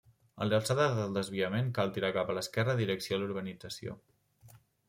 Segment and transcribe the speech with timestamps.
[0.45, 3.99] A l'alçada del desviament cal tirar cap a l'esquerra direcció a la urbanització.